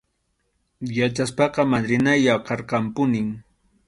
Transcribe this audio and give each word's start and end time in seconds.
Yachaspaqa 0.97 1.61
madrinay 1.71 2.19
waqarqanpunim. 2.27 3.29